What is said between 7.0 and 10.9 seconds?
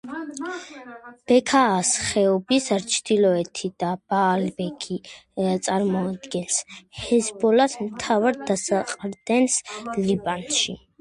ჰეზბოლას მთავარ დასაყრდენს ლიბანში.